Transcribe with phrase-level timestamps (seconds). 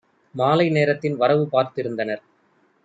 [0.35, 2.23] மாலை நேரத்தின் வரவுபார்த் திருந்தனர்.